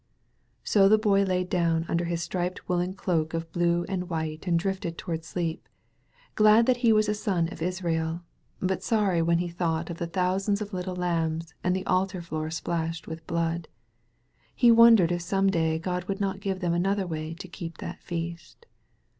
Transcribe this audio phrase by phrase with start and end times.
[0.63, 4.57] So the Boy lay down under his striped v«)ollen cloak of blue and white and
[4.57, 5.69] drifted toward sleep,
[6.37, 8.21] ^ad that he was a son of Israel,
[8.59, 12.49] but sorry when he thought of the thousands of little lambs and the altar floor
[12.49, 13.67] splashed with red.
[14.55, 18.01] He wondered if some day Grod would not give them another way to keep that
[18.01, 18.65] feast.